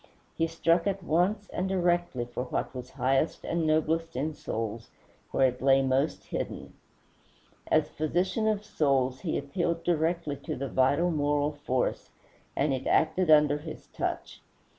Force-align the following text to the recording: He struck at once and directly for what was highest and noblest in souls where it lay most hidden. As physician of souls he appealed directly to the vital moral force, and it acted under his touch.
He 0.35 0.47
struck 0.47 0.87
at 0.87 1.03
once 1.03 1.47
and 1.49 1.69
directly 1.69 2.25
for 2.25 2.45
what 2.45 2.73
was 2.73 2.89
highest 2.89 3.45
and 3.45 3.67
noblest 3.67 4.15
in 4.15 4.33
souls 4.33 4.89
where 5.29 5.49
it 5.49 5.61
lay 5.61 5.83
most 5.83 6.23
hidden. 6.25 6.73
As 7.67 7.87
physician 7.87 8.47
of 8.47 8.65
souls 8.65 9.19
he 9.19 9.37
appealed 9.37 9.83
directly 9.83 10.37
to 10.37 10.55
the 10.55 10.69
vital 10.69 11.11
moral 11.11 11.51
force, 11.51 12.09
and 12.55 12.73
it 12.73 12.87
acted 12.87 13.29
under 13.29 13.59
his 13.59 13.85
touch. 13.89 14.41